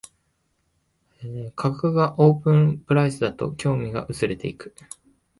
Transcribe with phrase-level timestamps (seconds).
[1.55, 4.73] 価格がオープンプライスだと興味が薄れていく